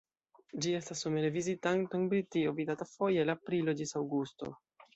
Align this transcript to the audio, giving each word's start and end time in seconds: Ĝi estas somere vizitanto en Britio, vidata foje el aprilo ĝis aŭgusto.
Ĝi 0.65 0.71
estas 0.77 1.03
somere 1.05 1.29
vizitanto 1.35 1.99
en 2.01 2.09
Britio, 2.15 2.55
vidata 2.63 2.89
foje 2.95 3.23
el 3.27 3.33
aprilo 3.37 3.79
ĝis 3.83 3.97
aŭgusto. 4.05 4.55